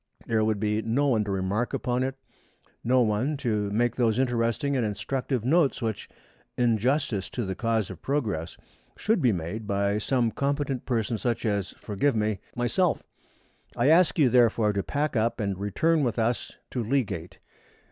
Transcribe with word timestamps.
There 0.25 0.43
would 0.43 0.59
be 0.59 0.81
no 0.81 1.09
one 1.09 1.23
to 1.25 1.31
remark 1.31 1.75
upon 1.75 2.01
it, 2.01 2.15
no 2.83 3.01
one 3.01 3.37
to 3.37 3.69
make 3.69 3.95
those 3.95 4.17
interesting 4.17 4.75
and 4.75 4.83
instructive 4.83 5.45
notes 5.45 5.79
which, 5.79 6.09
in 6.57 6.79
justice 6.79 7.29
to 7.29 7.45
the 7.45 7.53
cause 7.53 7.91
of 7.91 8.01
progress, 8.01 8.57
should 8.97 9.21
be 9.21 9.31
made 9.31 9.67
by 9.67 9.99
some 9.99 10.31
competent 10.31 10.87
person 10.87 11.19
such 11.19 11.45
as 11.45 11.75
forgive 11.77 12.15
me 12.15 12.39
myself. 12.55 13.03
I 13.75 13.89
ask 13.89 14.17
you, 14.17 14.27
therefore, 14.29 14.73
to 14.73 14.81
pack 14.81 15.15
up 15.15 15.39
and 15.39 15.55
return 15.59 16.01
with 16.03 16.17
us 16.17 16.57
to 16.71 16.83
Leagate. 16.83 17.37